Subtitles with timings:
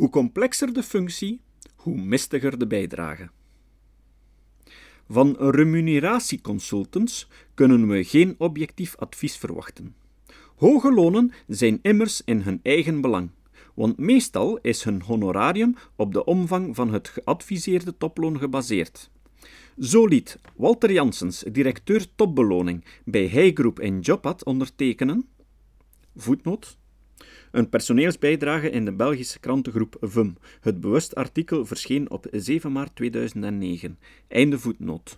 [0.00, 1.40] Hoe complexer de functie,
[1.76, 3.30] hoe mistiger de bijdrage.
[5.08, 9.94] Van remuneratieconsultants kunnen we geen objectief advies verwachten.
[10.56, 13.30] Hoge lonen zijn immers in hun eigen belang,
[13.74, 19.10] want meestal is hun honorarium op de omvang van het geadviseerde toploon gebaseerd.
[19.78, 25.28] Zo liet Walter Janssens, directeur topbeloning bij Heijgroep in Jobad, ondertekenen.
[26.16, 26.78] Voetnoot.
[27.50, 30.36] Een personeelsbijdrage in de Belgische krantengroep VUM.
[30.60, 33.98] Het bewust artikel verscheen op 7 maart 2009.
[34.28, 35.16] Einde voetnoot.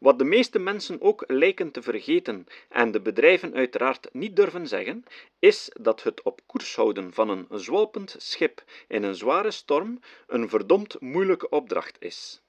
[0.00, 5.04] Wat de meeste mensen ook lijken te vergeten en de bedrijven uiteraard niet durven zeggen,
[5.38, 10.48] is dat het op koers houden van een zwalpend schip in een zware storm een
[10.48, 12.42] verdomd moeilijke opdracht is.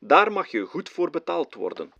[0.00, 1.92] Daar mag je goed voor betaald worden.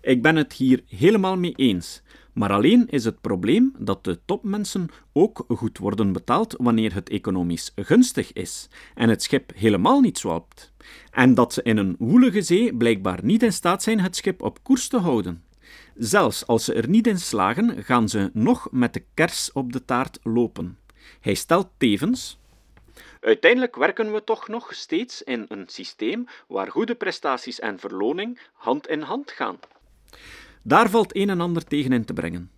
[0.00, 2.02] Ik ben het hier helemaal mee eens.
[2.32, 7.72] Maar alleen is het probleem dat de topmensen ook goed worden betaald wanneer het economisch
[7.76, 10.72] gunstig is en het schip helemaal niet zwalpt.
[11.10, 14.62] En dat ze in een woelige zee blijkbaar niet in staat zijn het schip op
[14.62, 15.44] koers te houden.
[15.94, 19.84] Zelfs als ze er niet in slagen, gaan ze nog met de kers op de
[19.84, 20.78] taart lopen.
[21.20, 22.38] Hij stelt tevens.
[23.20, 28.88] Uiteindelijk werken we toch nog steeds in een systeem waar goede prestaties en verloning hand
[28.88, 29.58] in hand gaan.
[30.62, 32.50] Daar valt een en ander tegen in te brengen.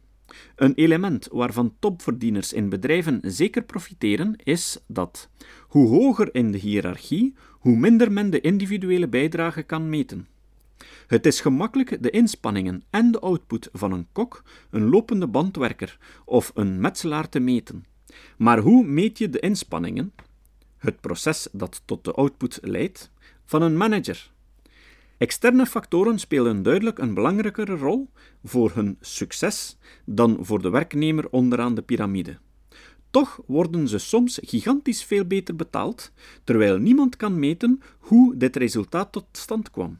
[0.57, 5.29] Een element waarvan topverdieners in bedrijven zeker profiteren is dat
[5.69, 10.27] hoe hoger in de hiërarchie, hoe minder men de individuele bijdrage kan meten.
[11.07, 16.51] Het is gemakkelijk de inspanningen en de output van een kok, een lopende bandwerker of
[16.55, 17.85] een metselaar te meten.
[18.37, 20.13] Maar hoe meet je de inspanningen,
[20.79, 23.11] het proces dat tot de output leidt,
[23.45, 24.31] van een manager,
[25.23, 28.09] Externe factoren spelen duidelijk een belangrijkere rol
[28.45, 32.39] voor hun succes dan voor de werknemer onderaan de piramide.
[33.11, 36.13] Toch worden ze soms gigantisch veel beter betaald,
[36.45, 39.99] terwijl niemand kan meten hoe dit resultaat tot stand kwam.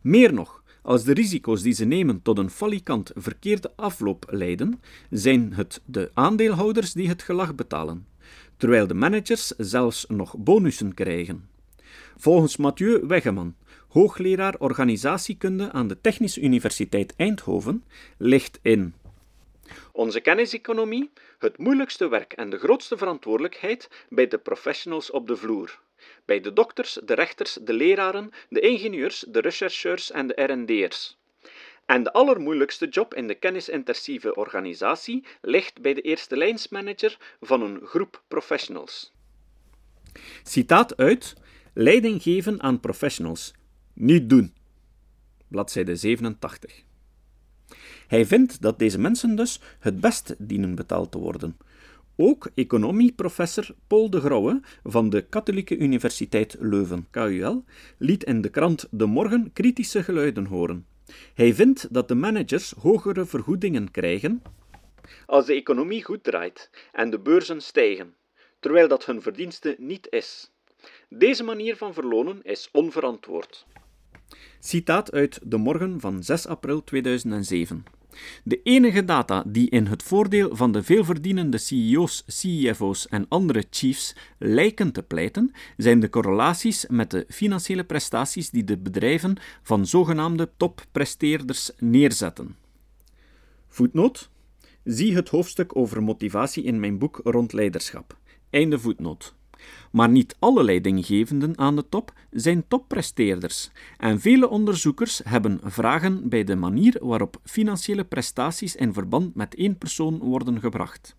[0.00, 5.52] Meer nog, als de risico's die ze nemen tot een falikant verkeerde afloop leiden, zijn
[5.52, 8.06] het de aandeelhouders die het gelag betalen,
[8.56, 11.48] terwijl de managers zelfs nog bonussen krijgen.
[12.16, 13.54] Volgens Mathieu Weggeman
[13.92, 17.84] hoogleraar organisatiekunde aan de Technische Universiteit Eindhoven,
[18.18, 18.94] ligt in
[19.92, 25.80] onze kenniseconomie het moeilijkste werk en de grootste verantwoordelijkheid bij de professionals op de vloer.
[26.24, 31.18] Bij de dokters, de rechters, de leraren, de ingenieurs, de rechercheurs en de R&D'ers.
[31.86, 37.80] En de allermoeilijkste job in de kennisintensieve organisatie ligt bij de eerste lijnsmanager van een
[37.84, 39.12] groep professionals.
[40.42, 41.34] Citaat uit
[41.74, 43.52] Leiding geven aan professionals,
[44.02, 44.54] niet doen.
[45.48, 46.82] Bladzijde 87.
[48.06, 51.56] Hij vindt dat deze mensen dus het best dienen betaald te worden.
[52.16, 57.64] Ook economieprofessor Paul de Grauwe van de Katholieke Universiteit Leuven, KUL,
[57.98, 60.86] liet in de krant De Morgen kritische geluiden horen.
[61.34, 64.42] Hij vindt dat de managers hogere vergoedingen krijgen
[65.26, 68.14] als de economie goed draait en de beurzen stijgen,
[68.60, 70.50] terwijl dat hun verdienste niet is.
[71.08, 73.66] Deze manier van verlonen is onverantwoord.
[74.60, 77.84] Citaat uit De Morgen van 6 april 2007.
[78.44, 84.16] De enige data die in het voordeel van de veelverdienende CEO's, CFO's en andere chiefs
[84.38, 90.50] lijken te pleiten, zijn de correlaties met de financiële prestaties die de bedrijven van zogenaamde
[90.56, 92.56] toppresteerders neerzetten.
[93.68, 94.30] Voetnoot.
[94.84, 98.16] Zie het hoofdstuk over motivatie in mijn boek rond leiderschap.
[98.50, 99.34] Einde voetnoot.
[99.92, 106.44] Maar niet alle leidinggevenden aan de top zijn toppresteerders, en vele onderzoekers hebben vragen bij
[106.44, 111.16] de manier waarop financiële prestaties in verband met één persoon worden gebracht.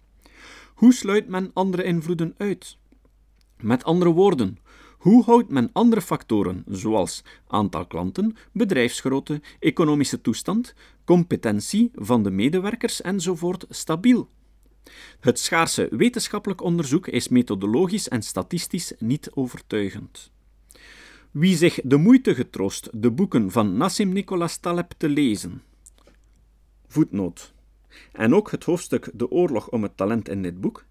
[0.74, 2.78] Hoe sluit men andere invloeden uit?
[3.60, 4.58] Met andere woorden,
[4.98, 10.74] hoe houdt men andere factoren, zoals aantal klanten, bedrijfsgrootte, economische toestand,
[11.06, 14.30] competentie van de medewerkers enzovoort stabiel?
[15.20, 20.32] Het schaarse wetenschappelijk onderzoek is methodologisch en statistisch niet overtuigend.
[21.32, 25.62] Wie zich de moeite getroost de boeken van Nassim Nicholas Taleb te lezen.
[26.88, 27.54] Voetnoot.
[28.12, 30.86] En ook het hoofdstuk De oorlog om het talent in dit boek,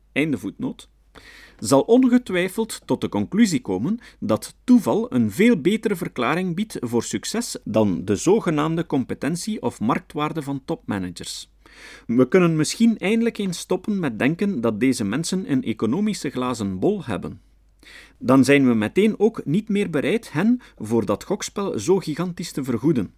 [1.58, 7.58] zal ongetwijfeld tot de conclusie komen dat toeval een veel betere verklaring biedt voor succes
[7.64, 11.51] dan de zogenaamde competentie of marktwaarde van topmanagers.
[12.06, 17.04] We kunnen misschien eindelijk eens stoppen met denken dat deze mensen een economische glazen bol
[17.04, 17.40] hebben.
[18.18, 22.64] Dan zijn we meteen ook niet meer bereid hen voor dat gokspel zo gigantisch te
[22.64, 23.14] vergoeden.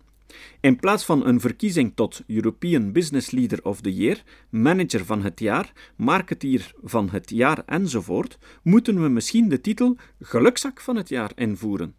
[0.60, 5.40] In plaats van een verkiezing tot European Business Leader of the Year, manager van het
[5.40, 11.32] jaar, marketeer van het jaar enzovoort, moeten we misschien de titel gelukzak van het jaar
[11.34, 11.94] invoeren.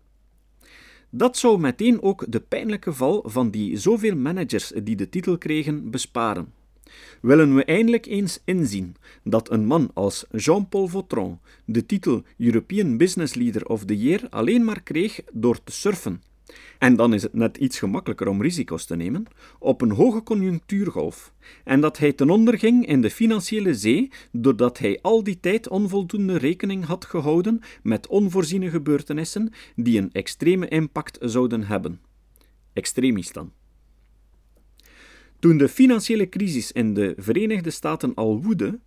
[1.10, 5.90] Dat zou meteen ook de pijnlijke val van die zoveel managers die de titel kregen
[5.92, 6.54] besparen.
[7.22, 13.34] Willen we eindelijk eens inzien dat een man als Jean-Paul Vautron de titel European Business
[13.34, 16.22] Leader of the Year alleen maar kreeg door te surfen
[16.78, 19.26] en dan is het net iets gemakkelijker om risico's te nemen,
[19.60, 21.34] op een hoge conjunctuurgolf,
[21.64, 25.70] en dat hij ten onder ging in de financiële zee doordat hij al die tijd
[25.70, 32.02] onvoldoende rekening had gehouden met onvoorziene gebeurtenissen die een extreme impact zouden hebben.
[32.74, 33.52] Extremis dan.
[35.40, 38.80] Toen de financiële crisis in de Verenigde Staten al woedde,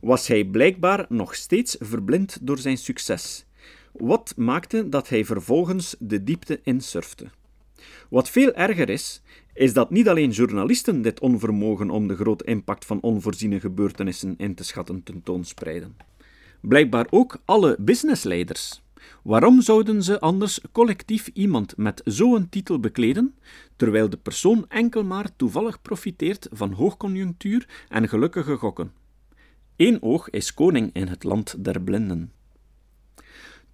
[0.00, 3.45] was hij blijkbaar nog steeds verblind door zijn succes
[3.98, 7.26] wat maakte dat hij vervolgens de diepte insurfte.
[8.08, 9.22] Wat veel erger is,
[9.54, 14.54] is dat niet alleen journalisten dit onvermogen om de grote impact van onvoorziene gebeurtenissen in
[14.54, 15.96] te schatten tentoonspreiden.
[16.60, 18.82] Blijkbaar ook alle businessleiders.
[19.22, 23.34] Waarom zouden ze anders collectief iemand met zo'n titel bekleden,
[23.76, 28.92] terwijl de persoon enkel maar toevallig profiteert van hoogconjunctuur en gelukkige gokken?
[29.76, 32.32] Eén oog is koning in het land der blinden.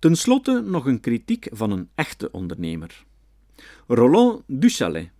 [0.02, 3.04] Ten slotte nog een kritiek van een echte ondernemer.
[3.86, 5.10] Roland Duchalet,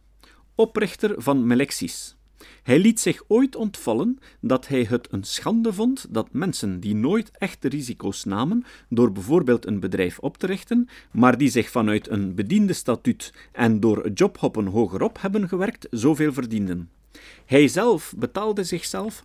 [0.54, 2.16] oprichter van Melexis.
[2.62, 7.30] Hij liet zich ooit ontvallen dat hij het een schande vond dat mensen die nooit
[7.38, 12.34] echte risico's namen door bijvoorbeeld een bedrijf op te richten, maar die zich vanuit een
[12.34, 16.90] bediende statuut en door jobhoppen hogerop hebben gewerkt, zoveel verdienden.
[17.46, 19.22] Hij zelf betaalde zichzelf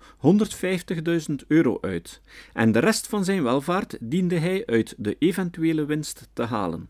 [1.30, 2.22] 150.000 euro uit
[2.54, 6.90] en de rest van zijn welvaart diende hij uit de eventuele winst te halen.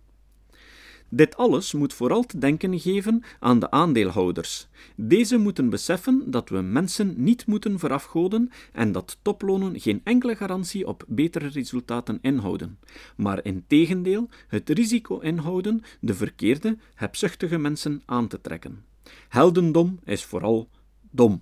[1.09, 4.67] Dit alles moet vooral te denken geven aan de aandeelhouders.
[4.95, 10.87] Deze moeten beseffen dat we mensen niet moeten verafgoden en dat toplonen geen enkele garantie
[10.87, 12.79] op betere resultaten inhouden,
[13.15, 18.85] maar in tegendeel het risico inhouden de verkeerde, hebzuchtige mensen aan te trekken.
[19.29, 20.69] Heldendom is vooral
[21.17, 21.41] dom.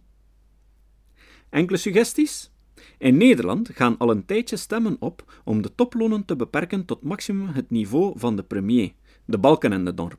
[1.50, 2.52] Enkele suggesties?
[2.98, 7.48] In Nederland gaan al een tijdje stemmen op om de toplonen te beperken tot maximum
[7.48, 8.92] het niveau van de premier,
[9.26, 10.18] de balken en de norm.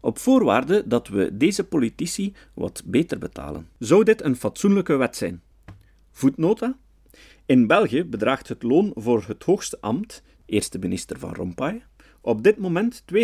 [0.00, 3.68] Op voorwaarde dat we deze politici wat beter betalen.
[3.78, 5.42] Zou dit een fatsoenlijke wet zijn?
[6.10, 6.78] Voetnota?
[7.46, 11.82] In België bedraagt het loon voor het hoogste ambt, eerste minister van Rompuy,
[12.20, 13.20] op dit moment 203.816,28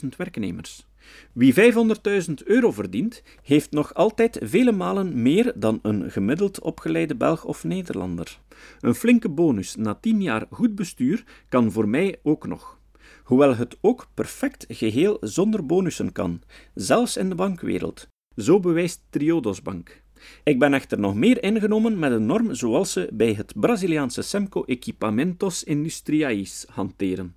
[0.02, 0.86] 40.000 werknemers.
[1.32, 7.44] Wie 500.000 euro verdient, heeft nog altijd vele malen meer dan een gemiddeld opgeleide Belg
[7.44, 8.40] of Nederlander.
[8.80, 12.78] Een flinke bonus na 10 jaar goed bestuur kan voor mij ook nog.
[13.22, 16.42] Hoewel het ook perfect geheel zonder bonussen kan,
[16.74, 18.08] zelfs in de bankwereld.
[18.36, 20.04] Zo bewijst Triodos Bank.
[20.44, 24.64] Ik ben echter nog meer ingenomen met een norm zoals ze bij het Braziliaanse Semco
[24.64, 27.34] Equipamentos Industriais hanteren.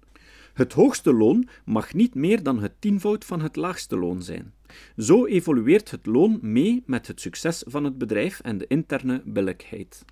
[0.54, 4.54] Het hoogste loon mag niet meer dan het tienvoud van het laagste loon zijn.
[4.98, 10.06] Zo evolueert het loon mee met het succes van het bedrijf en de interne billijkheid.